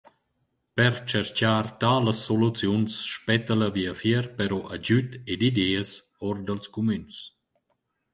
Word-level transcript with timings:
Per 0.77 0.93
tscherchar 1.07 1.65
talas 1.81 2.19
soluziuns 2.27 2.93
spetta 3.15 3.53
la 3.57 3.69
viafier 3.77 4.23
però 4.37 4.59
agüd 4.75 5.07
ed 5.31 5.39
ideas 5.49 5.89
our 6.25 6.37
dals 6.47 6.67
cumüns. 6.75 7.15